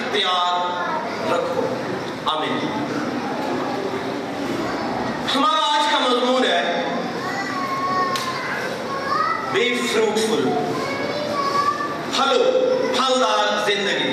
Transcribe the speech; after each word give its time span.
اختیار 0.00 1.32
رکھو۔ 1.32 1.60
آمین۔ 2.26 2.58
ہمارا 5.34 5.78
آج 5.78 5.92
کا 5.92 5.98
مضمون 5.98 6.44
ہے 6.44 6.84
بی 9.52 9.88
فروٹفل 9.92 10.50
پھلو 12.12 12.44
پھلدار 12.96 13.70
زندگی۔ 13.70 14.09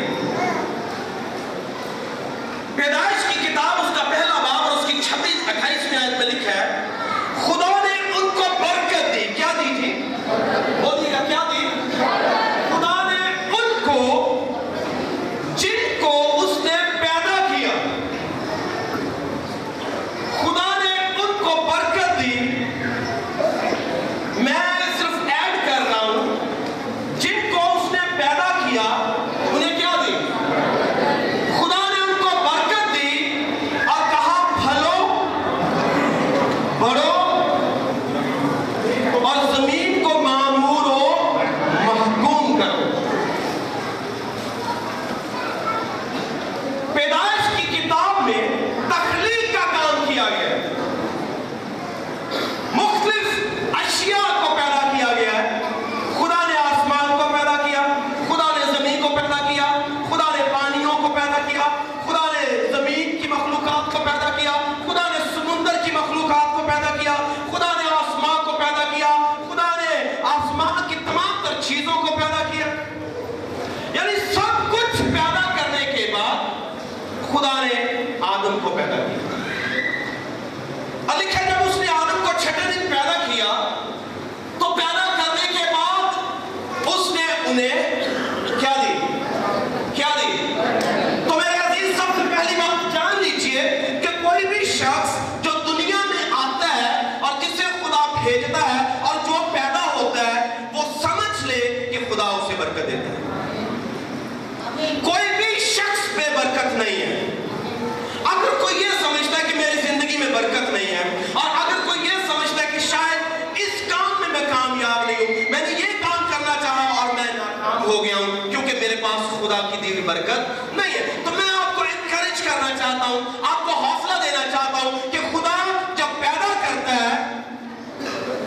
برکت 120.07 120.75
نہیں 120.77 120.93
ہے۔ 120.93 121.21
تو 121.25 121.31
میں 121.31 121.49
آپ 121.51 121.75
کو 121.75 121.81
انکریج 121.83 122.41
کرنا 122.41 122.69
چاہتا 122.77 123.07
ہوں، 123.07 123.21
آپ 123.43 123.65
کو 123.65 123.73
حوصلہ 123.73 124.21
دینا 124.23 124.43
چاہتا 124.51 124.83
ہوں 124.83 125.11
کہ 125.11 125.19
خدا 125.31 125.57
جب 125.95 126.19
پیدا 126.19 126.53
کرتا 126.61 126.95
ہے، 126.95 127.15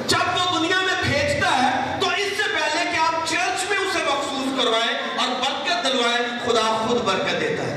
جب 0.06 0.24
وہ 0.36 0.58
دنیا 0.58 0.80
میں 0.80 0.96
بھیجتا 1.02 1.50
ہے، 1.56 1.98
تو 2.00 2.08
اس 2.16 2.36
سے 2.36 2.48
پہلے 2.54 2.84
کہ 2.92 2.98
آپ 2.98 3.26
چرچ 3.26 3.68
میں 3.70 3.78
اسے 3.78 4.04
مخصوص 4.06 4.48
کروائیں 4.58 4.94
اور 5.16 5.28
برکت 5.40 5.84
دلوائیں، 5.84 6.18
خدا 6.44 6.66
خود 6.86 7.02
برکت 7.04 7.40
دیتا 7.40 7.62
ہے۔ 7.62 7.69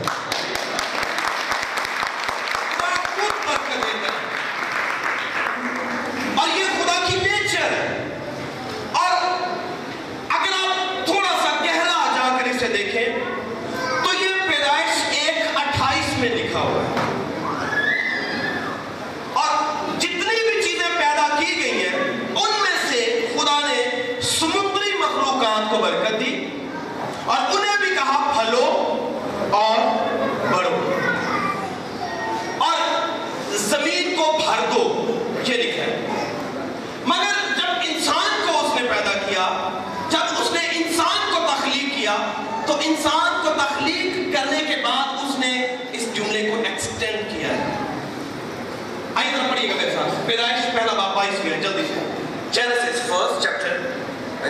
پیدائش 50.26 50.76
پہلا 50.76 50.94
باپ 50.94 51.16
بائیس 51.16 51.46
میں 51.46 51.62
جلدی 51.62 51.84
سے۔ 51.88 52.10
Genesis 52.52 53.00
first 53.02 53.44
chapter 53.44 53.78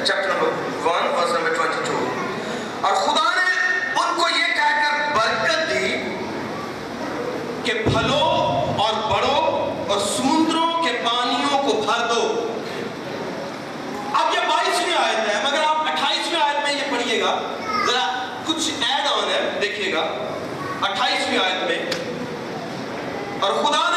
chapter 0.06 0.30
number 0.30 0.88
one 0.88 1.16
first 1.16 1.30
number 1.30 1.54
twenty 1.54 1.82
two 1.86 2.06
اور 2.82 2.94
خدا 2.96 3.36
نے 3.36 3.52
ان 3.96 4.16
کو 4.16 4.30
یہ 4.30 4.54
کہہ 4.54 4.84
کر 4.84 5.16
برکت 5.16 5.70
دی 5.70 5.98
کہ 7.64 7.74
پھلو 7.74 8.20
اور 8.78 8.94
بڑو 9.12 9.74
اور 9.88 9.98
سمندروں 10.00 10.84
کے 10.84 11.02
پانیوں 11.04 11.64
کو 11.64 11.82
بھر 11.82 12.08
دو۔ 12.08 12.50
اب 14.14 14.34
یہ 14.34 14.40
بائیس 14.40 14.88
میں 14.88 14.96
آیت 14.96 15.30
ہے، 15.30 15.44
مگر 15.44 15.64
آپ 15.66 15.78
اٹھائیس 15.80 16.34
میں 16.34 16.42
آیت 16.42 16.64
میں 16.64 16.74
یہ 16.74 16.92
پڑھئے 16.92 17.22
گا۔ 17.22 17.42
ذرا 17.86 18.26
کچھ 18.46 18.70
ایڈ 18.70 19.08
آن 19.08 19.30
ہے 19.30 19.60
دیکھئے 19.62 19.94
گا۔ 19.94 20.04
اٹھائیس 20.82 21.30
میں 21.30 21.40
آیت 21.40 21.64
میں۔ 21.64 21.80
اور 23.40 23.52
خدا 23.52 23.90
نے 23.90 23.93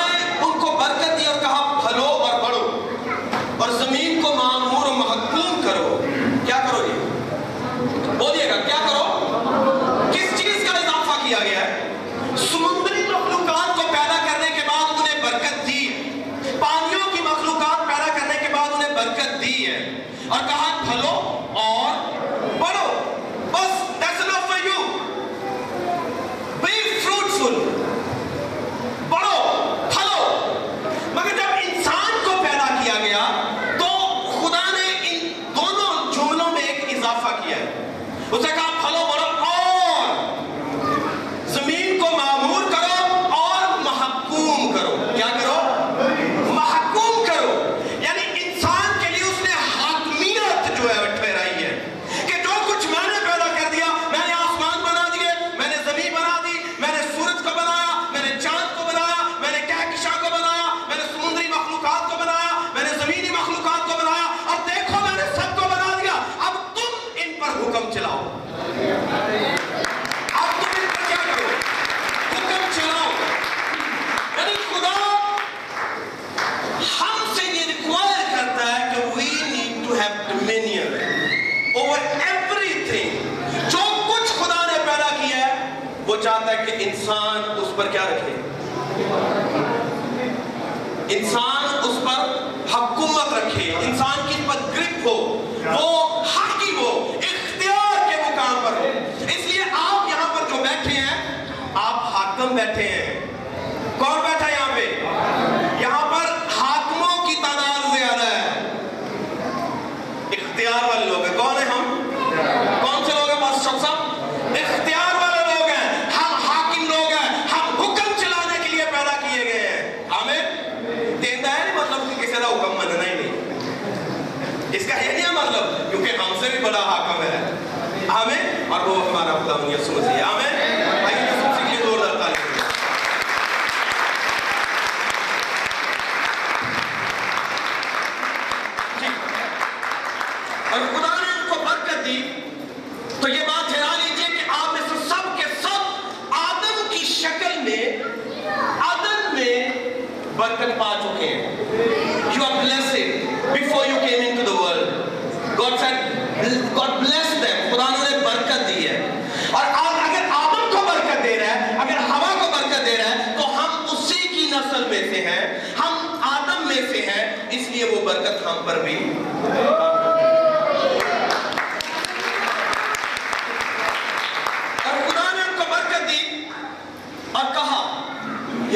کون 104.07 104.21
بیٹھا 104.23 104.49
یہاں 104.49 104.66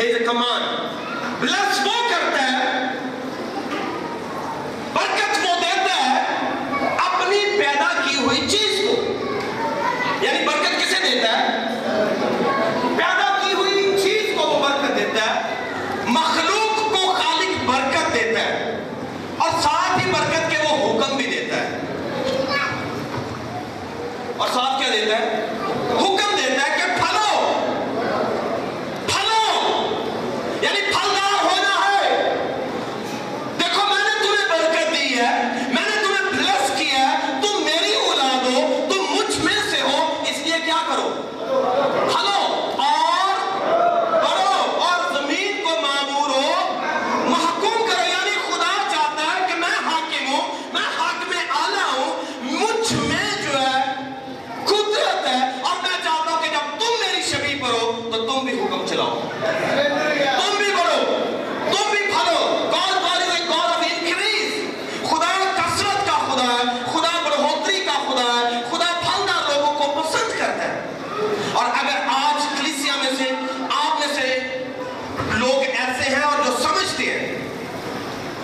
Here's 0.00 0.18
a 0.18 0.24
command. 0.24 0.64
Bless 1.40 1.80
وہ 1.86 1.98
کرتا 2.10 2.44
ہے، 2.44 2.86
برکت 4.92 5.38
وہ 5.42 5.54
دیتا 5.60 5.96
ہے، 5.96 6.86
اپنی 7.06 7.40
پیدا 7.58 7.90
کی 8.04 8.16
ہوئی 8.16 8.48
چیز 8.48 8.69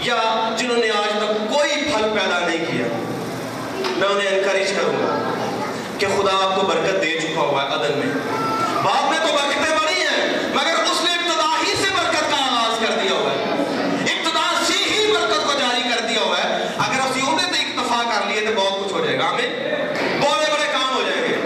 یا 0.06 0.54
جنہوں 0.58 0.76
نے 0.76 0.90
آج 0.90 1.10
تک 1.10 1.54
کوئی 1.54 1.70
پھل 1.74 2.02
پیدا 2.02 2.38
نہیں 2.46 2.58
کیا؟ 2.58 2.86
میں 3.96 4.08
انہیں 4.08 4.38
انکریج 4.38 4.70
کروں 4.70 4.92
گا 4.92 5.34
کہ 5.98 6.06
خدا 6.06 6.46
آپ 6.46 6.60
کو 6.60 6.66
برکت 6.66 7.02
دے 7.02 7.20
چکا 7.20 7.40
ہوا 7.40 7.62
ہے 7.62 7.68
عدن 7.68 7.98
میں۔ 7.98 8.14
بعد 8.82 9.02
میں 9.02 9.18
تو 9.18 9.32
برکتیں 9.32 9.76
بڑی 9.78 10.00
ہیں، 10.00 10.38
مگر 10.54 10.82
اس 10.82 11.04
نے 11.04 11.10
ابتدا 11.10 11.68
ہی 11.68 11.74
سے 11.74 11.88
برکت 11.98 12.30
کا 12.30 12.36
آغاز 12.36 12.86
کر 12.86 13.00
دیا 13.02 13.12
ہوا 13.12 13.30
ہے۔ 13.30 13.44
ابتدا 14.12 14.64
سے 14.66 14.72
ہی 14.72 15.12
برکت 15.12 15.46
کو 15.46 15.52
جاری 15.58 15.82
کر 15.82 16.06
دیا 16.08 16.20
ہوا 16.20 16.38
ہے۔ 16.38 16.68
اگر 16.78 17.00
اسی 17.10 17.20
انہیں 17.20 17.52
تو 17.52 17.80
اکتفا 17.80 18.02
کر 18.14 18.26
لیے 18.26 18.40
تو 18.40 18.60
بہت 18.60 18.84
کچھ 18.84 18.92
ہو 18.92 19.04
جائے 19.04 19.18
گا۔ 19.18 19.28
ہمیں 19.28 19.48
بڑے 20.20 20.52
بڑے 20.52 20.72
کام 20.72 20.96
ہو 20.96 21.02
جائیں 21.02 21.28
گے۔ 21.28 21.36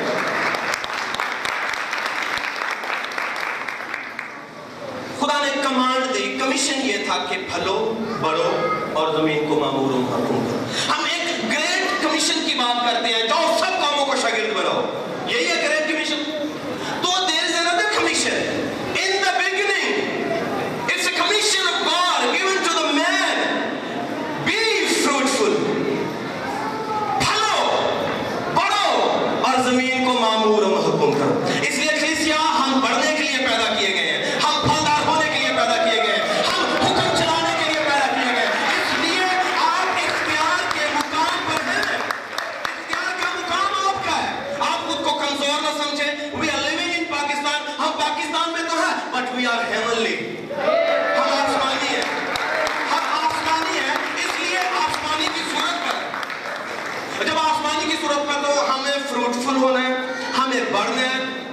خدا 5.21 5.45
نے 5.45 5.63
کمان 5.63 5.90
کمیشن 6.41 6.87
یہ 6.87 6.97
تھا 7.07 7.25
کہ 7.29 7.37
پھلو 7.53 7.95
بڑھو 8.21 8.67
اور 8.93 9.19
زمین 9.19 9.45
کو 9.49 9.61
معموروں 9.61 10.03
حکم 10.03 10.49
کرو۔ 10.49 10.59
ہم 10.89 11.05
ایک 11.05 11.53
گریٹ 11.53 12.03
کمیشن 12.03 12.41
کی 12.47 12.55
بات 12.55 12.93
کرتے 12.93 13.09
ہیں۔ 13.09 13.23
جو 13.23 13.50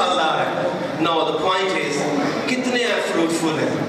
اللہ 0.06 0.36
ہے۔ 0.38 0.68
نو 1.00 1.24
دا 1.24 1.36
پوائنٹ 1.42 1.70
از 1.70 2.02
کتنے 2.46 2.84
ہیں 2.84 3.00
فروٹفل 3.12 3.58
ہیں؟ 3.58 3.85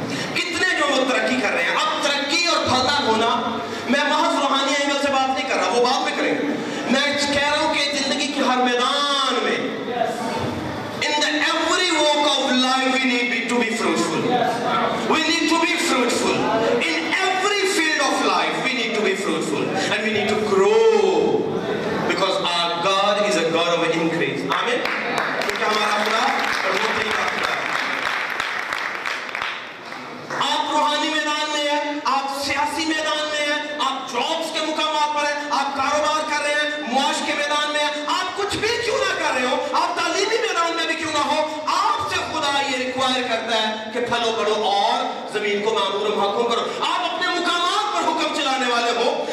آپ 35.67 35.75
کاروبار 35.75 36.29
کر 36.29 36.43
رہے 36.43 36.53
ہیں، 36.53 36.93
معاش 36.93 37.21
کے 37.25 37.33
میدان 37.33 37.71
میں 37.71 37.83
آپ 38.07 38.37
کچھ 38.37 38.57
بھی 38.57 38.67
کیوں 38.85 38.97
نہ 38.97 39.13
کر 39.19 39.33
رہے 39.35 39.47
ہو؟ 39.47 39.55
آپ 39.71 39.95
تعلیمی 39.95 40.37
میدان 40.41 40.75
میں 40.75 40.85
بھی 40.87 40.95
کیوں 40.95 41.11
نہ 41.13 41.17
ہو؟ 41.17 41.61
آپ 41.65 42.09
سے 42.09 42.15
خدا 42.15 42.61
یہ 42.69 42.77
ریکوائر 42.77 43.27
کرتا 43.27 43.61
ہے 43.61 43.89
کہ 43.93 43.99
پھلو 43.99 44.31
بڑھو 44.37 44.63
اور 44.63 45.03
زمین 45.33 45.63
کو 45.63 45.73
معمول 45.73 46.15
محکم 46.15 46.49
کرو 46.51 46.61
آپ 46.79 47.13
اپنے 47.13 47.27
مقامات 47.27 47.93
پر 47.93 48.07
حکم 48.07 48.35
چلانے 48.35 48.71
والے 48.71 48.91
ہو۔ 48.91 49.25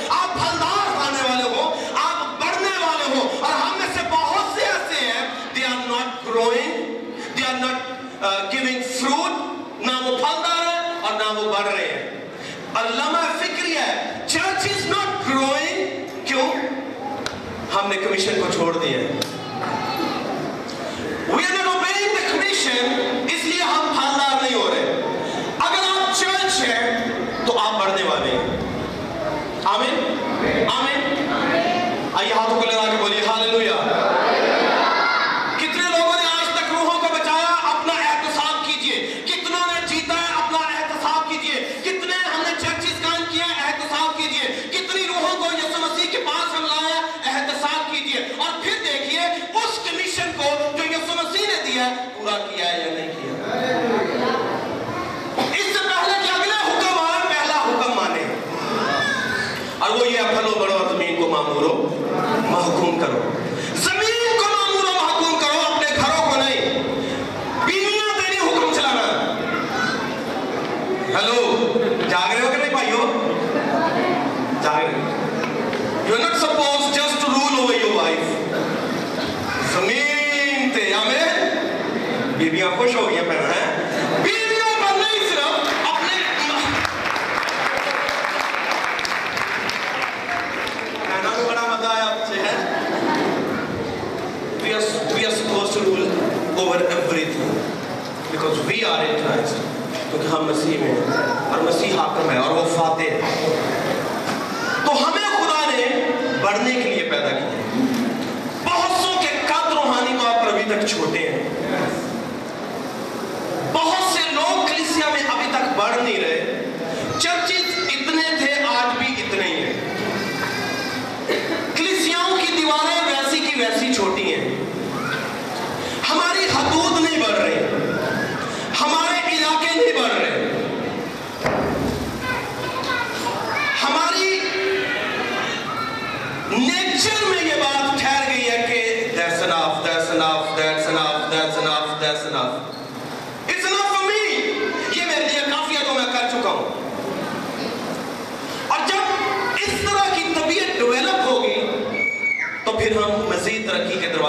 کمیشن 18.04 18.40
کو 18.40 18.46
چھوڑ 18.52 18.72
دیا 18.76 18.98
ہے۔ 18.98 19.23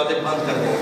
دروازے 0.08 0.20
بند 0.20 0.46
کر 0.46 0.54
دیں۔ 0.54 0.76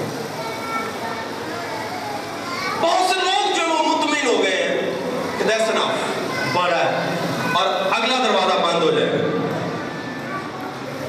بہت 2.81 3.11
سے 3.11 3.15
لوگ 3.15 3.57
جو 3.57 3.75
وہ 3.75 3.97
مطمئن 3.97 4.27
ہو 4.27 4.43
گئے 4.43 4.57
ہیں 4.57 4.91
کہ 5.39 5.45
دیکھ 5.45 5.63
سنا 5.63 5.91
بڑا 6.53 6.79
ہے۔ 6.79 7.09
اور 7.53 7.67
اگلا 7.67 8.19
دروازہ 8.25 8.59
بند 8.59 8.83
ہو 8.83 8.91
جائے۔ 8.91 9.13
گا 9.13 9.39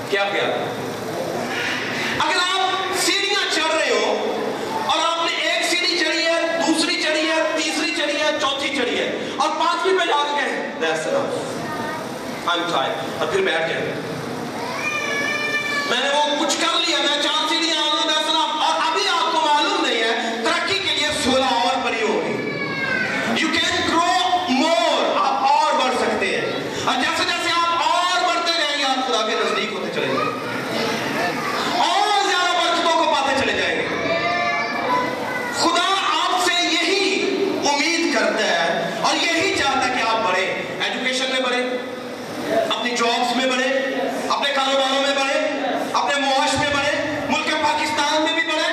کیا 0.09 0.23
کیا؟ 0.31 0.43
اگر 2.19 2.37
آپ 2.37 2.97
سیڑھیاں 3.05 3.55
چڑھ 3.55 3.75
رہے 3.75 3.89
ہو 3.89 4.25
اور 4.85 4.97
آپ 4.97 5.25
نے 5.25 5.31
ایک 5.31 5.65
سیڑھی 5.65 5.97
چڑھی 5.97 6.25
ہے، 6.25 6.61
دوسری 6.67 7.03
چڑھی 7.03 7.27
ہے، 7.27 7.41
تیسری 7.55 7.95
چڑھی 7.95 8.21
ہے، 8.21 8.31
چوتھی 8.41 8.75
چڑھی 8.77 8.99
ہے، 8.99 9.33
اور 9.37 9.49
پانچویں 9.49 9.99
پہ 9.99 10.05
جا 10.05 10.35
کے 10.35 10.41
ہیں 10.41 10.71
دیکھ 10.81 11.03
سنا 11.03 11.19
آئی 12.45 12.61
ایم 12.61 13.15
اور 13.19 13.27
پھر 13.27 13.41
بیٹھ 13.41 13.69
گئے 13.69 13.93
میں 15.89 15.99
نے 16.03 16.09
وہ 16.09 16.45
کچھ 16.45 16.55
کر 16.61 16.79
لیا، 16.87 16.97
میں 16.97 17.23
چاہ 17.23 17.34
چلے 29.95 30.07
جائیں۔ 30.07 30.19
گے 30.19 31.79
اور 31.79 32.27
زیادہ 32.27 32.51
برکتوں 32.57 33.05
کو 33.05 33.11
پاتے 33.11 33.35
چلے 33.41 33.53
جائیں۔ 33.53 33.75
گے 33.75 33.87
خدا 35.53 35.85
آپ 36.15 36.43
سے 36.45 36.53
یہی 36.63 37.21
امید 37.69 38.13
کرتا 38.15 38.45
ہے 38.45 38.91
اور 39.01 39.15
یہی 39.15 39.55
چاہتا 39.57 39.87
ہے 39.87 39.93
کہ 39.95 40.09
آپ 40.09 40.17
بڑھیں۔ 40.25 40.45
ایجوکیشن 40.83 41.31
میں 41.31 41.39
بڑھیں، 41.39 41.63
اپنی 42.69 42.91
جابز 42.91 43.35
میں 43.35 43.45
بڑھیں، 43.45 43.71
اپنے 44.29 44.49
کاروباروں 44.55 45.01
میں 45.01 45.15
بڑھیں، 45.15 45.41
اپنے 45.93 46.19
معاش 46.21 46.53
میں 46.53 46.69
بڑھیں، 46.73 47.21
ملک 47.29 47.51
پاکستان 47.63 48.21
میں 48.21 48.33
بھی 48.33 48.41
بڑھیں، 48.41 48.71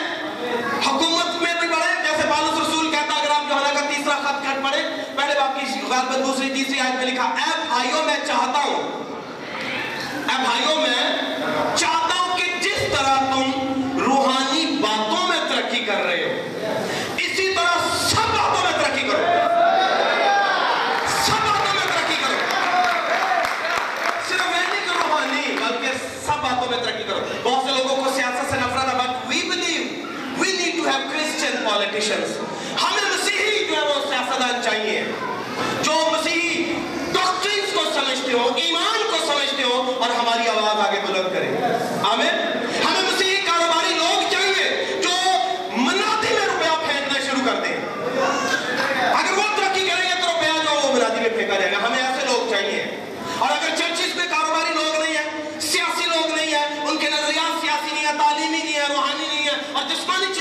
حکومت 0.87 1.43
میں 1.43 1.55
بھی 1.61 1.69
بڑھیں۔ 1.69 1.95
جیسے 2.05 2.29
بالس 2.29 2.69
رسول 2.69 2.91
کہتا 2.91 3.15
اگر 3.21 3.31
آپ 3.31 3.49
جو 3.49 3.55
کا 3.75 3.87
تیسرا 3.89 4.15
خط 4.15 4.43
کھٹ 4.43 4.65
پڑے 4.65 4.83
پہلے 5.17 5.35
باپ 5.41 5.61
کی 5.61 5.81
غلط 5.91 6.27
دوسری 6.27 6.51
تیسری 6.55 6.81
آیت 6.81 6.95
میں 6.95 7.07
لکھا، 7.07 7.25
اے 7.25 7.51
بھائیوں، 7.69 8.05
میں 8.05 8.17
چاہتا 8.27 8.65
ہوں، 8.65 8.83
اے 10.29 10.37
بھائیوں، 10.45 10.77
میں 10.77 11.02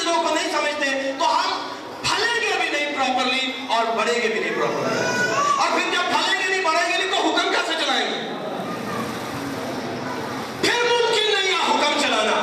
چیزوں 0.02 0.22
کو 0.24 0.34
نہیں 0.36 0.52
سمجھتے، 0.52 0.86
تو 1.20 1.26
ہم 1.26 1.50
پھلیں 2.04 2.42
گے 2.42 2.54
بھی 2.62 2.70
نہیں 2.70 2.94
پراپرلی 2.96 3.52
اور 3.76 3.86
بڑھیں 3.98 4.22
گے 4.22 4.28
بھی 4.28 4.40
نہیں 4.40 4.56
پراپرلی 4.56 5.00
اور 5.58 5.70
پھر 5.72 5.92
جب 5.92 6.12
پھلیں 6.12 6.40
گے 6.40 6.50
نہیں، 6.50 6.64
بڑھیں 6.66 6.92
گے 6.92 6.98
نہیں، 6.98 7.12
تو 7.12 7.18
حکم 7.28 7.52
کیسے 7.52 7.74
چلائیں 7.82 8.06
گے؟ 8.06 8.20
پھر 10.62 10.84
ممکن 10.90 11.34
نہیں 11.34 11.54
ہے 11.54 11.62
حکم 11.70 12.00
چلانا۔ 12.02 12.40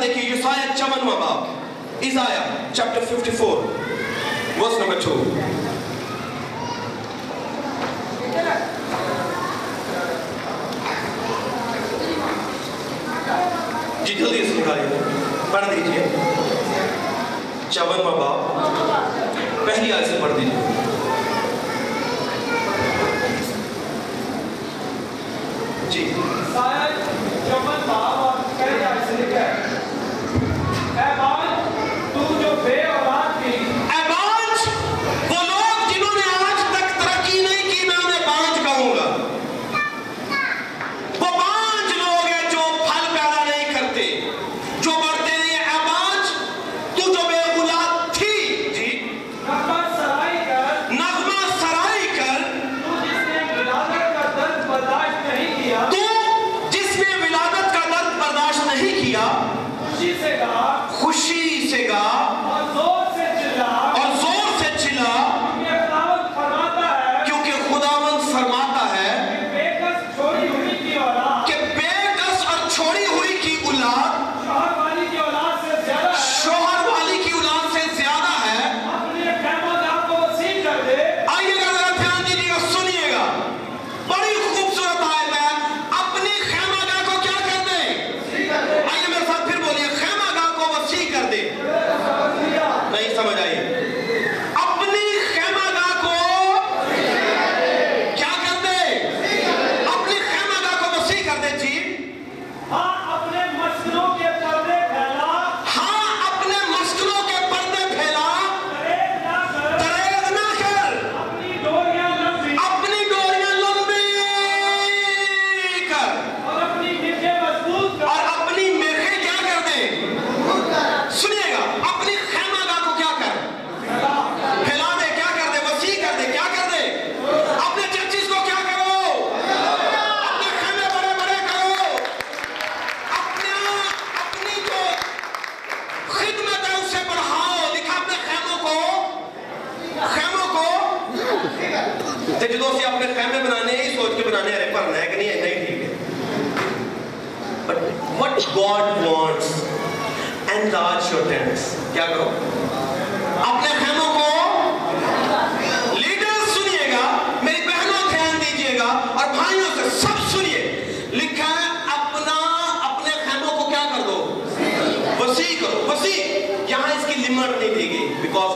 دیکھیں 0.00 0.76
چمن 0.76 1.04
مباب 1.04 2.04
عزایہ 2.04 2.72
چپٹر 2.74 3.04
54 3.06 3.64
ورس 4.60 4.78
نمبر 4.78 5.00
2 5.00 5.47
دکھائی 14.68 14.98
پڑھ 15.50 15.64
دیجیے۔ 15.70 16.06
چون 17.70 18.00
باب 18.04 19.66
پہلی 19.66 19.92
آیت 19.92 20.06
سے 20.06 20.18
پڑھ 20.22 20.32
دیجیے۔ 20.36 20.87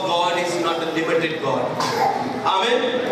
گور 0.01 0.37
لمڈ 0.65 1.23
گور 1.43 3.02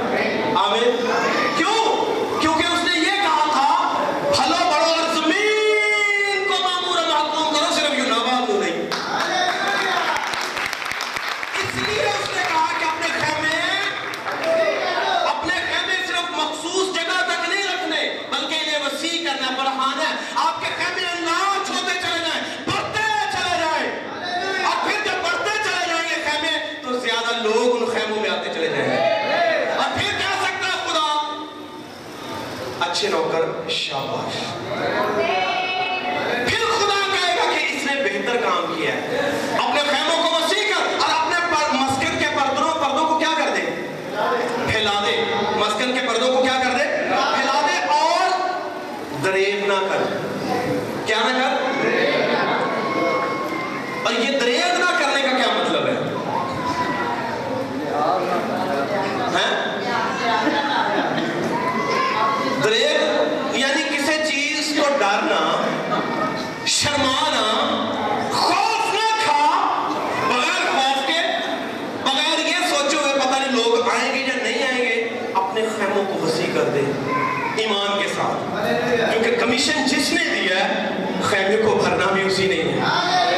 ایمان 77.58 78.02
کے 78.02 78.08
ساتھ۔ 78.08 78.68
کیونکہ 79.12 79.36
کمیشن 79.40 79.86
جس 79.88 80.14
نے 80.14 80.24
دیا 80.24 80.70
ہے 80.70 80.88
خیمے 81.22 81.58
کو 81.58 81.76
بھرنا 81.76 82.06
بھی 82.14 82.22
اسی 82.26 82.48
نے 82.48 82.56
ہے۔ 82.56 83.31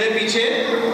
میرے 0.00 0.12
پیچھے 0.18 0.89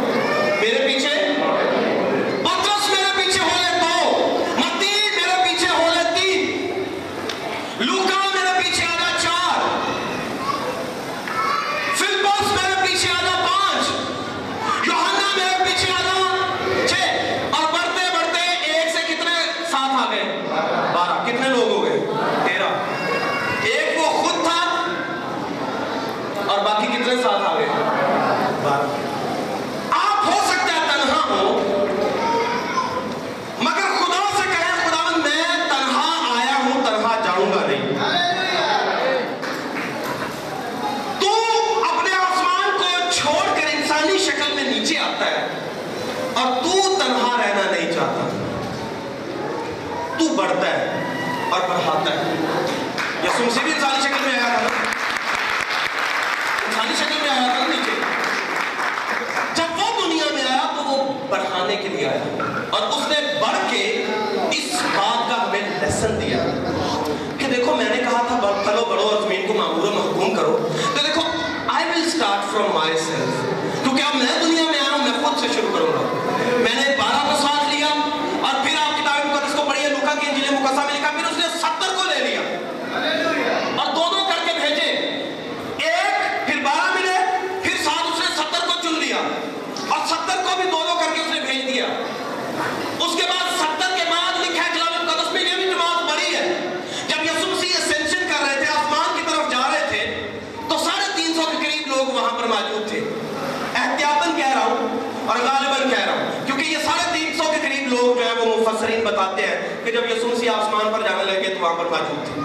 کہ 109.87 109.92
جب 109.92 110.05
یسوسی 110.05 110.49
آسمان 110.49 110.92
پر 110.92 111.03
جانے 111.03 111.25
لگے 111.25 111.55
تو 111.55 111.61
وہاں 111.61 111.75
پر 111.75 111.85
موجود 111.85 112.25
تھے 112.25 112.40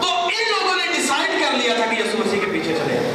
تو 0.00 0.08
ان 0.08 0.50
لوگوں 0.50 0.76
نے 0.76 0.92
ڈیسائیڈ 0.94 1.40
کر 1.40 1.56
لیا 1.56 1.74
تھا 1.74 1.86
کہ 1.86 2.00
یسوسی 2.00 2.38
کے 2.40 2.46
پیچھے 2.52 2.72
چلے۔ 2.72 2.94
جائیں 2.94 3.11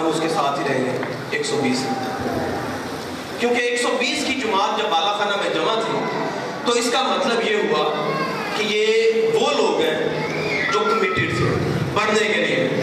ہم 0.00 0.06
اس 0.06 0.20
کے 0.20 0.28
ساتھ 0.28 0.60
ہی 0.60 0.64
رہیں 0.68 0.84
گے، 0.84 0.90
ایک 1.30 1.46
سو 1.46 1.60
بیس۔ 1.62 1.84
کیونکہ 3.38 3.60
ایک 3.62 3.82
سو 3.82 3.88
بیس 3.98 4.26
کی 4.26 4.34
جماعت 4.34 4.78
جب 4.78 4.84
بالا 4.84 5.12
خانہ 5.12 5.36
میں 5.36 5.54
جمع 5.54 5.74
تھی، 5.74 5.98
تو 6.64 6.72
اس 6.72 6.90
کا 6.92 7.02
مطلب 7.02 7.50
یہ 7.50 7.56
ہوا 7.56 8.10
کہ 8.56 8.62
یہ 8.62 9.12
وہ 9.34 9.50
لوگ 9.50 9.80
ہیں 9.80 10.26
جو 10.72 10.80
کمیٹیڈ 10.80 11.36
تھے، 11.36 11.78
بڑھنے 11.94 12.28
کے 12.28 12.40
لیے۔ 12.40 12.79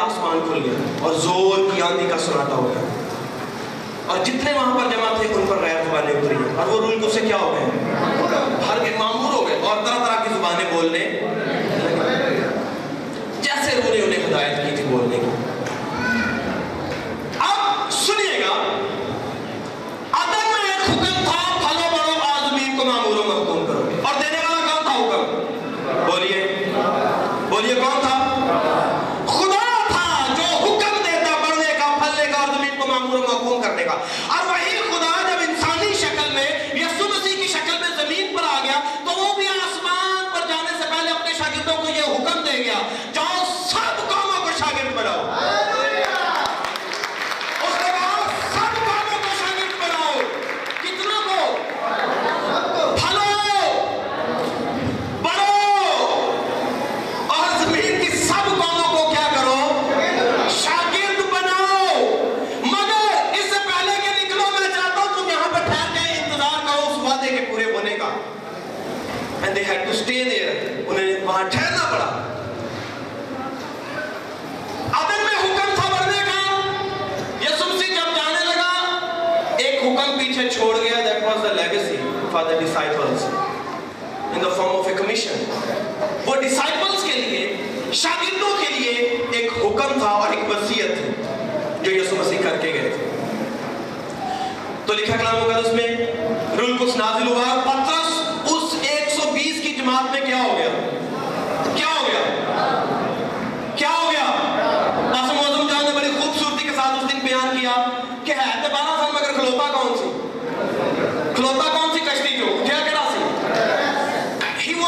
آسمان 0.00 0.40
کھل 0.48 0.62
گیا 0.64 0.78
اور 1.00 1.14
زور 1.14 1.70
کی 1.74 1.82
آندھی 1.82 2.06
کا 2.08 2.18
سناٹا 2.18 2.54
ہو 2.54 2.74
گیا۔ 2.74 2.88
اور 4.06 4.24
جتنے 4.24 4.52
وہاں 4.52 4.74
پر 4.74 4.80
جمع 4.80 5.16
تھے، 5.20 5.34
ان 5.34 5.44
پر 5.48 5.56
غیر 5.56 5.84
زبانیں 5.84 6.20
اتری 6.20 6.34
ہیں 6.34 6.56
اور 6.56 6.68
وہ 6.68 6.80
رول 6.80 7.00
کو 7.00 7.10
سے 7.10 7.20
کیا 7.20 7.36
ہو 7.36 7.54
گئے؟ 7.54 7.94
ہر 8.68 8.84
کے 8.84 8.90
معمور 8.98 9.32
ہو 9.34 9.48
گئے۔ 9.48 9.56
اور 9.56 9.76
طرح 9.76 9.98
طرح 9.98 10.24
کی 10.24 10.28
زبانیں 10.34 10.72
بولنے 10.72 10.98
جیسے 13.40 13.76
انہوں 13.76 13.94
نے 13.94 14.02
انہیں 14.02 14.26
ہدایت 14.28 14.70
کی 14.70 14.76
تھی 14.76 14.84
بولنے 14.84 15.16
کی۔ 15.16 15.29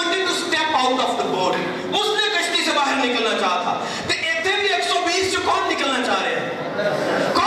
wanted 0.02 0.26
to 0.26 0.34
step 0.34 0.68
out 0.74 0.98
of 1.00 1.12
the 1.18 1.26
body 1.32 1.62
اس 1.90 2.08
نے 2.16 2.28
کشتی 2.34 2.64
سے 2.64 2.72
باہر 2.74 2.96
نکلنا 2.96 3.38
چاہا 3.40 3.60
تھا 3.62 3.84
تو 4.08 4.14
ایتھے 4.22 4.56
بھی 4.60 4.72
ایک 4.74 4.84
سو 4.88 5.00
بیس 5.06 5.30
سے 5.32 5.42
کون 5.44 5.72
نکلنا 5.72 6.02
چاہ 6.06 6.22
رہے 6.22 6.34
ہیں 6.34 7.41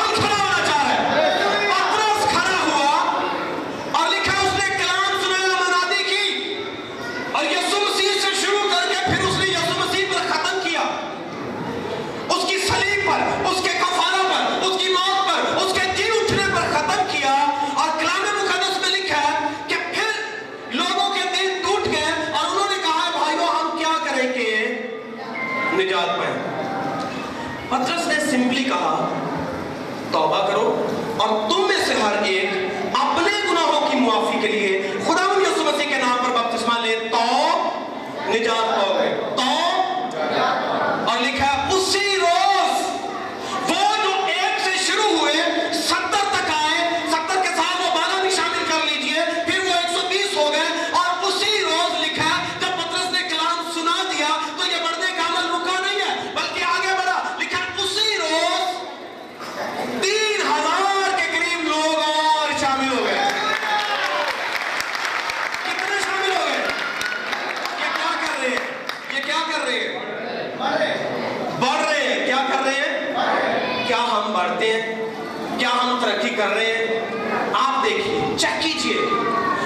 کیا 75.57 75.69
ہم 75.69 75.99
ترقی 76.01 76.29
کر 76.29 76.47
رہے 76.47 76.65
ہیں؟ 76.65 77.05
آپ 77.53 77.85
دیکھیے 77.85 78.37
چیک 78.37 78.63
کیجیے۔ 78.63 78.97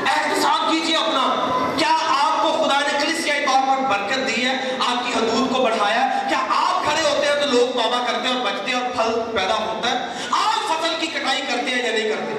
احتساب 0.05 0.71
کیجیے 0.71 0.95
اپنا۔ 0.95 1.45
کیا 1.77 1.97
آپ 2.09 2.43
کو 2.43 2.63
خدا 2.63 2.79
نے 2.79 3.05
کلیسیائی 3.05 3.45
طور 3.45 3.67
پر 3.67 3.89
برکت 3.89 4.27
دی 4.27 4.45
ہے؟ 4.45 4.77
آپ 4.87 5.05
کی 5.05 5.13
حدود 5.13 5.55
کو 5.55 5.63
بڑھایا 5.63 6.19
کیا 6.29 6.37
آپ 6.49 6.83
کھڑے 6.83 7.09
ہوتے 7.09 7.27
ہیں 7.27 7.35
تو 7.35 7.57
لوگ 7.57 7.73
توبہ 7.73 8.05
کرتے 8.07 8.27
ہیں 8.27 8.35
اور 8.35 8.45
بچتے 8.45 8.71
ہیں 8.71 8.79
اور 8.79 8.89
پھل 8.91 9.37
پیدا 9.37 9.55
ہوتا 9.55 9.91
ہے؟ 9.91 9.97
آپ 10.31 10.73
فصل 10.73 10.93
کی 10.99 11.07
کٹائی 11.07 11.41
کرتے 11.41 11.71
ہیں 11.71 11.85
یا 11.85 11.91
نہیں 11.91 12.09
کرتے؟ 12.09 12.33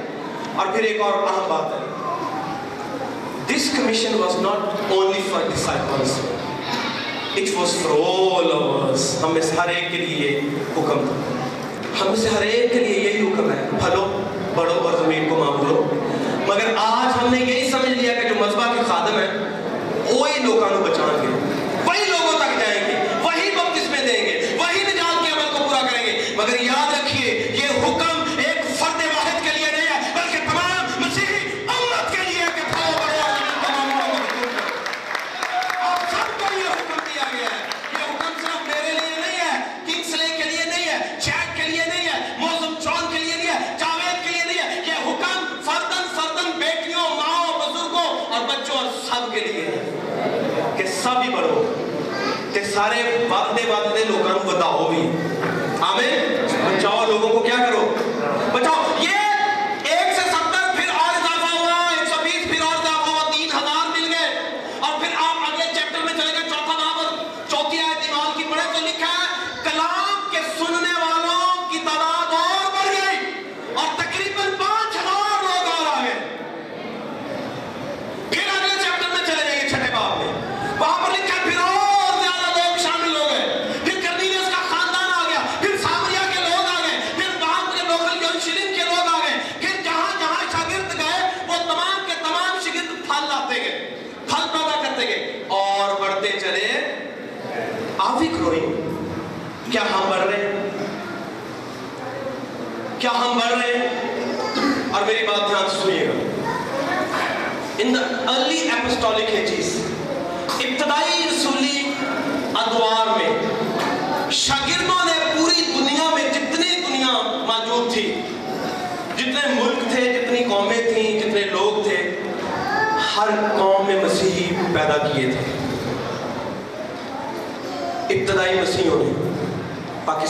اور 0.57 0.67
پھر 0.67 0.85
ایک 0.85 1.01
اور 1.01 1.13
اہم 1.13 1.47
بات 1.49 1.73
ہے۔ 1.73 1.91
This 3.47 3.71
commission 3.77 4.15
was 4.15 4.37
not 4.37 4.93
only 4.93 5.23
for 5.33 5.41
disciples 5.55 6.19
it 7.37 7.59
was 7.59 7.75
for 7.83 7.91
all 7.91 8.53
of 8.53 9.25
ہم 9.25 9.35
اس 9.35 9.51
ہر 9.59 9.69
ایک 9.69 9.91
کے 9.91 9.97
لیے 9.97 10.39
حکم 10.77 11.07
تھا 11.09 11.49
ہم 12.01 12.15
سے 12.17 12.29
ہر 12.29 12.43
ایک 12.43 12.73
کے 12.73 12.79
لیے 12.79 12.99
یہی 12.99 13.21
حکم 13.23 13.51
ہے، 13.51 13.69
پھلو 13.81 14.05
بڑھو 14.55 14.79
اور 14.81 14.93
زمین 15.05 15.29
کو 15.29 15.37
معمولو 15.37 15.83
مگر 16.47 16.75
آج 16.77 17.23
ہم 17.23 17.35
نے 17.35 17.41
یہی 17.41 17.71
سمجھ 17.71 17.91
لیا 17.91 18.13
کہ 18.15 18.29
جو 18.29 18.35
مذہبہ 18.41 18.73
کے 18.75 18.81
خادم 18.89 19.19
ہیں 19.19 19.29
وہی 20.13 20.43
لوگوں 20.45 20.69
کو 20.71 20.85
بچانا 20.85 21.13
گے 21.23 21.40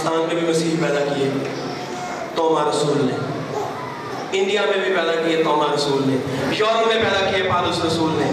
پاکستان 0.03 0.35
میں 0.35 0.41
بھی 0.41 0.51
مسیح 0.51 0.71
پیدا 0.81 1.15
کیے۔ 1.15 1.31
توما 2.35 2.71
رسول 2.71 3.07
نے۔ 3.07 3.13
انڈیا 4.33 4.63
میں 4.63 4.85
بھی 4.85 4.97
پیدا 4.97 5.15
کیے 5.15 5.45
توما 5.45 5.75
رسول 5.75 6.03
نے۔ 6.07 6.17
یورپ 6.59 6.87
میں 6.87 6.95
پیدا 6.95 7.31
کیے 7.31 7.43
پادس 7.51 7.85
رسول 7.85 8.11
نے۔ 8.13 8.30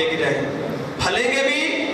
دیکھ 0.00 0.22
رہے 0.22 0.34
ہیں 0.34 0.42
پھلیں 1.04 1.32
گے 1.32 1.42
بھی، 1.42 1.86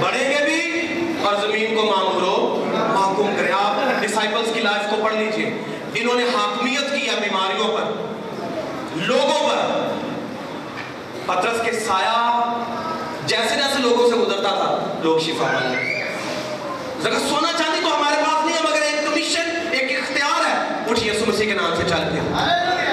بڑھیں 0.00 0.30
گے 0.30 0.44
بھی 0.44 0.88
اور 1.24 1.34
زمین 1.36 1.76
کو 1.76 1.82
معمولو 1.82 2.64
محکوم 2.94 3.34
کریں۔ 3.36 3.52
آپ 3.52 4.02
ڈسائپلز 4.02 4.54
کی 4.54 4.60
لائف 4.60 4.90
کو 4.90 4.96
پڑھ 5.04 5.14
لیجیے۔ 5.14 5.50
انہوں 5.94 6.14
نے 6.14 6.24
حاکمیت 6.24 6.90
کیا 6.90 7.12
بیماریوں 7.20 7.68
پر، 7.68 7.82
لوگوں 8.96 9.48
پر۔ 9.48 9.56
پترس 11.26 11.64
کے 11.64 11.72
سایہ 11.72 12.42
جیسے 13.26 13.54
جیسے 13.54 13.78
لوگوں 13.78 14.10
سے 14.10 14.16
گزرتا 14.16 14.48
تھا، 14.48 15.00
لوگ 15.02 15.18
شفا 15.18 15.58
ملے 15.64 16.04
ذرا 17.02 17.18
سونا 17.28 17.52
چاندی 17.58 17.80
تو 17.80 17.96
ہمارے 17.96 18.16
پاس 18.16 18.44
نہیں 18.44 18.56
ہے، 18.56 18.62
مگر 18.62 18.82
ایک 18.82 19.06
کمیشن 19.06 19.68
ایک 19.70 19.98
اختیار 19.98 20.44
ہے۔ 20.44 20.74
اٹھ 20.90 21.06
یسو 21.06 21.24
مسیح 21.26 21.46
کے 21.46 21.54
نام 21.54 21.74
سے 21.76 21.82
چل 21.88 22.02
پیا۔ 22.12 22.83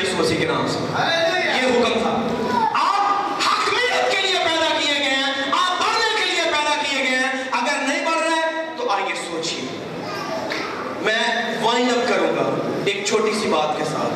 یسو 0.00 0.16
مسیح 0.16 0.36
کے 0.36 0.46
نام 0.46 0.66
سے۔ 0.66 0.78
یہ 1.46 1.66
حکم 1.66 1.98
تھا۔ 2.02 2.16
ایک 12.84 13.06
چھوٹی 13.06 13.32
سی 13.40 13.48
بات 13.48 13.78
کے 13.78 13.84
ساتھ۔ 13.84 14.14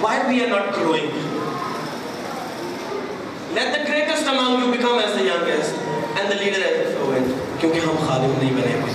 Why 0.00 0.20
we 0.28 0.42
are 0.42 0.48
not 0.48 0.76
growing 0.76 1.10
let 3.54 3.76
the 3.76 3.92
greatest 3.92 4.28
you 4.32 4.70
become 4.72 4.98
as 4.98 5.14
the 5.14 5.34
and 6.16 6.30
the 6.30 6.34
leader 6.34 6.62
as 6.62 6.94
the 6.94 7.32
کیونکہ 7.60 7.78
ہم 7.78 8.06
خادم 8.08 8.34
نہیں 8.38 8.52
بنے 8.52 8.80
ہوئے 8.80 8.94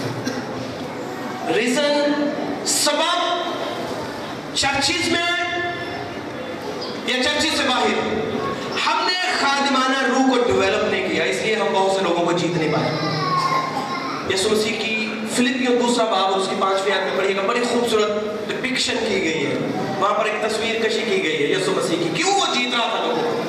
ریزن 1.54 2.12
چرچز 4.64 5.11
میں 5.11 5.32
یا 7.07 7.24
چرچز 7.24 7.57
سے 7.57 7.64
باہر؟ 7.68 7.97
ہم 8.86 9.05
نے 9.05 9.32
خادمانہ 9.41 9.97
روح 10.07 10.30
کو 10.30 10.51
ڈیویلپ 10.51 10.84
نہیں 10.84 11.09
کیا، 11.09 11.24
اس 11.24 11.36
لیے 11.41 11.55
ہم 11.55 11.66
بہت 11.74 11.91
سے 11.91 12.03
لوگوں 12.03 12.26
کو 12.26 12.32
جیت 12.32 12.57
نہیں 12.57 12.74
پائے۔ 12.74 12.91
یسو 14.34 14.49
مسیح 14.49 14.74
کی 14.80 15.14
فلپیوں 15.36 15.82
دوسرا 15.82 16.05
باب، 16.05 16.39
اس 16.39 16.47
کی 16.49 16.55
پانچ 16.59 16.80
آیت 16.82 17.03
میں 17.03 17.18
پڑھیے 17.18 17.36
گا، 17.36 17.41
بڑی 17.41 17.59
خوبصورت 17.70 18.09
ڈپکشن 18.49 18.95
کی 19.09 19.24
گئی 19.24 19.45
ہے۔ 19.45 19.55
وہاں 19.99 20.14
پر 20.14 20.26
ایک 20.26 20.49
تصویر 20.49 20.88
کشی 20.88 21.01
کی 21.01 21.24
گئی 21.24 21.43
ہے 21.43 21.61
یسو 21.61 21.72
مسیح 21.72 21.97
کی۔ 21.97 22.09
کیوں 22.16 22.32
وہ 22.32 22.45
جیت 22.53 22.76
رہا 22.76 22.88
تھا 22.95 23.05
لوگوں 23.05 23.41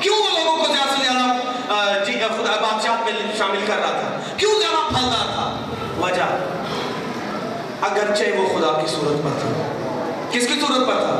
کیوں 0.00 0.16
وہ 0.16 0.44
لوگوں 0.44 0.56
کو 0.58 0.72
زیادہ 0.72 0.88
سے 0.88 1.02
زیادہ 1.02 2.04
جی 2.04 2.12
خدا، 2.12 2.60
بادشاہ 2.60 3.04
میں 3.04 3.36
شامل 3.38 3.60
کر 3.66 3.76
رہا 3.76 4.00
تھا؟ 4.00 4.20
کیوں 4.36 4.60
زیادہ 4.60 4.88
پھل 4.88 5.04
رہا 5.04 5.24
تھا؟ 5.34 5.58
وجہ، 6.00 6.46
اگرچہ 7.80 8.36
وہ 8.36 8.48
خدا 8.48 8.80
کی 8.80 8.86
صورت 8.86 9.24
پر 9.24 9.40
تھا۔ 9.40 9.73
کس 10.34 10.46
کی 10.46 10.54
صورت 10.60 10.86
پر 10.86 10.94
تھا؟ 10.94 11.10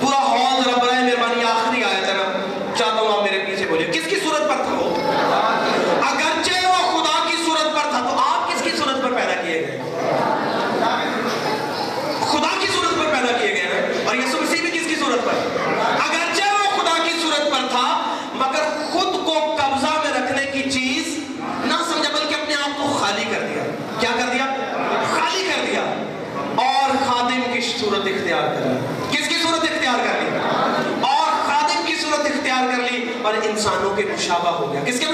پورا 0.00 0.18
ہال 0.18 0.62
ذرا 0.62 0.76
برائے 0.76 1.02
مہربانی 1.02 1.41
ہو 33.92 34.02
کے 34.02 34.02
پیشابہ 34.02 34.48
ہو 34.48 34.72
گیا۔ 34.72 34.80
کس 34.84 35.00
کے 35.00 35.06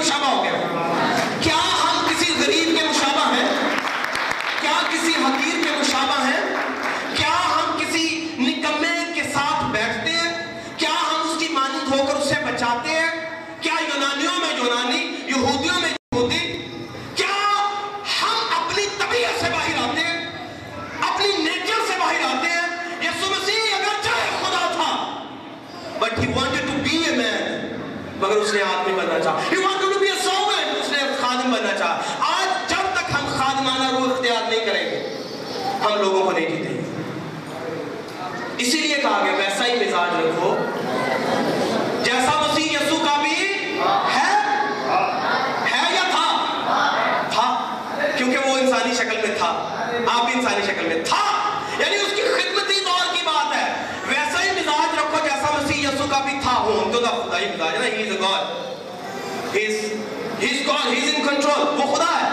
تعریف 57.39 57.59
بتا 57.59 57.79
رہے 57.79 57.89
ہیں 57.89 58.09
نا 58.09 58.15
God 58.21 59.55
he 59.55 59.65
is 59.65 60.67
God 60.67 60.91
he 60.93 60.97
is 60.97 61.13
in 61.15 61.27
control 61.27 61.79
وہ 61.79 61.95
خدا 61.95 62.11
ہے. 62.21 62.27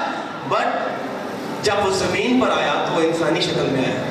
بٹ 0.48 1.64
جب 1.64 1.86
وہ 1.86 1.90
زمین 1.98 2.40
پر 2.40 2.50
آیا 2.56 2.84
تو 2.86 2.94
وہ 2.94 3.00
انسانی 3.00 3.40
شکل 3.40 3.68
میں 3.70 3.84
آیا. 3.84 4.02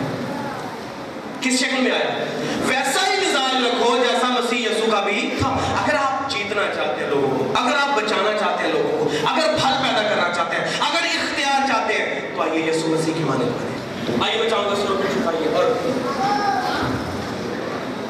کس 1.42 1.60
شکل 1.60 1.82
میں 1.82 1.92
آیا؟ 1.92 2.26
ویسا 2.68 3.02
ہی 3.08 3.18
مزاج 3.18 3.56
رکھو 3.66 3.98
جیسا 3.98 4.28
مسیح 4.30 4.60
یسو 4.60 4.92
کا 4.92 5.00
بھی 5.00 5.30
تھا. 5.40 5.50
اگر 5.84 5.96
آپ 5.96 6.30
جیتنا 6.32 6.62
چاہتے 6.76 7.04
ہیں 7.04 7.10
لوگوں 7.10 7.38
کو، 7.38 7.52
اگر 7.56 7.76
آپ 7.76 7.96
بچانا 7.98 8.38
چاہتے 8.40 8.64
ہیں 8.64 8.72
لوگوں 8.74 8.98
کو، 8.98 9.10
اگر 9.32 9.56
پھل 9.62 9.74
پیدا 9.84 10.04
کرنا 10.10 10.34
چاہتے 10.36 10.56
ہیں، 10.56 10.66
اگر 10.80 11.06
اختیار 11.06 11.68
چاہتے 11.68 11.94
ہیں، 11.94 12.36
تو 12.36 12.42
آئیے 12.42 12.66
یسو 12.66 12.88
مسیح 12.88 13.14
کی 13.18 13.24
مانے 13.24 13.46
بنے. 13.46 14.24
آئیے 14.26 14.44
بچاؤں 14.44 14.70
گا 14.70 14.76
سروں 14.76 14.98
کو 14.98 15.04
چھپائیے 15.14 15.56
اور 15.56 15.72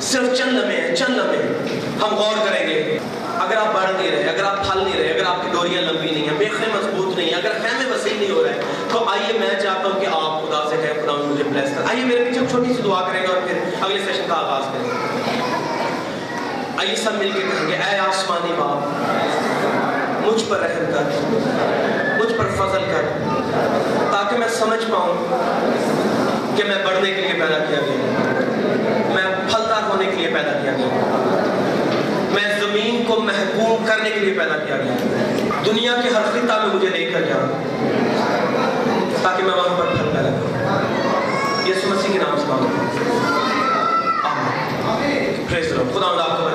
صرف 0.02 0.38
چند 0.38 0.52
لمحے 0.52 0.96
چند 0.96 1.18
لمحے 1.18 1.75
ہم 2.02 2.16
غور 2.16 2.46
کریں 2.46 2.68
گے۔ 2.68 2.98
اگر 3.40 3.58
آپ 3.58 3.74
بڑھ 3.74 3.92
نہیں 3.98 4.12
رہے، 4.12 4.30
اگر 4.30 4.44
آپ 4.44 4.64
پھل 4.66 4.84
نہیں 4.84 5.00
رہے، 5.00 5.12
اگر 5.14 5.26
آپ 5.28 5.42
کی 5.42 5.50
ڈوریاں 5.52 5.82
لمبی 5.82 6.10
نہیں 6.10 6.28
ہیں 6.30 6.38
میخیں 6.38 6.68
مضبوط 6.74 7.18
نہیں 7.18 7.28
ہیں، 7.28 7.36
اگر 7.36 7.52
خیمے 7.64 7.92
وسیع 7.92 8.14
نہیں 8.20 8.32
ہو 8.32 8.44
رہے، 8.44 8.60
تو 8.92 9.04
آئیے 9.10 9.38
میں 9.40 9.50
چاہتا 9.62 9.88
ہوں 9.88 10.00
کہ 10.02 10.08
آپ 10.12 10.42
خدا 10.42 10.64
سے 10.70 10.76
کہیں 10.82 11.02
خدا 11.02 11.14
مجھے 11.14 11.44
بلیس 11.44 11.70
کر 11.76 11.90
آئیے 11.90 12.04
میرے 12.04 12.24
پیچھے 12.24 12.46
چھوٹی 12.52 12.74
سی 12.74 12.82
دعا 12.82 13.02
کریں 13.08 13.22
گے 13.22 13.28
اور 13.28 13.42
پھر 13.48 13.60
اگلے 13.82 14.00
سیشن 14.06 14.26
کا 14.30 14.36
آغاز 14.36 14.64
کریں۔ 14.64 14.84
گے 14.84 14.94
آئیے 16.78 16.96
سب 16.96 17.16
مل 17.16 17.32
کے 17.32 17.40
کہیں 17.40 17.68
گے، 17.68 17.76
اے 17.76 17.98
آسمانی 18.00 18.54
باپ، 18.58 20.26
مجھ 20.26 20.44
پر 20.50 20.60
رحم 20.60 20.92
کر، 20.94 21.06
مجھ 22.20 22.34
پر 22.34 22.48
فضل 22.58 22.86
کر، 22.92 23.06
تاکہ 24.12 24.38
میں 24.38 24.48
سمجھ 24.48 24.84
پاؤں 24.92 25.14
کہ 26.58 26.64
میں 26.64 26.76
بڑھنے 26.86 27.12
کے 27.12 27.22
لیے 27.22 27.34
پیدا 27.34 27.60
کیا 27.70 27.80
گیا 27.80 28.34
میں 29.14 29.24
پھلدار 29.50 29.90
ہونے 29.90 30.06
کے 30.06 30.16
لیے 30.16 30.28
پیدا 30.28 30.52
کیا 30.52 30.72
گیا 30.78 31.15
کو 33.58 33.78
کرنے 33.86 34.10
کے 34.10 34.20
لیے 34.20 34.34
پیدا 34.34 34.58
کیا 34.58 34.78
گیا۔ 34.78 34.94
دنیا 35.66 35.96
کے 36.04 36.10
ہر 36.10 36.22
خطہ 36.22 36.66
میں 36.66 36.76
مجھے 36.76 36.90
دیکھ 36.90 37.14
کر 37.14 37.22
جاؤ 37.22 37.40
تاکہ 39.24 39.44
میں 39.44 39.56
وہاں 39.56 39.80
پر 39.80 39.86
پھل 39.86 40.10
پیدا 40.14 40.30
کروں۔ 40.30 40.54
یسو 41.68 41.90
مسیح 41.90 42.14
کے 42.14 42.20
نام 42.20 42.38
سے 42.38 42.44
مانگتا 42.48 42.70
ہوں 42.70 42.86
خدا 45.94 46.08
اللہ 46.08 46.22
آپ 46.22 46.38
کو 46.38 46.46